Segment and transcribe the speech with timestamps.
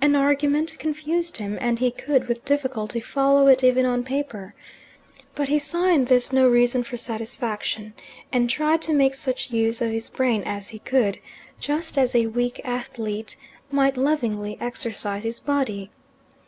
[0.00, 4.52] An argument confused him, and he could with difficulty follow it even on paper.
[5.36, 7.94] But he saw in this no reason for satisfaction,
[8.32, 11.20] and tried to make such use of his brain as he could,
[11.60, 13.36] just as a weak athlete
[13.70, 15.92] might lovingly exercise his body.